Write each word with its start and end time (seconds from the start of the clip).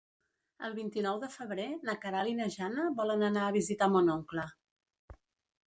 El 0.67 0.71
vint-i-nou 0.77 1.19
de 1.23 1.29
febrer 1.33 1.67
na 1.91 1.95
Queralt 2.07 2.33
i 2.33 2.35
na 2.41 2.49
Jana 2.57 2.87
volen 3.03 3.29
anar 3.29 3.47
a 3.51 3.55
visitar 3.61 3.91
mon 3.99 4.13
oncle. 4.17 4.51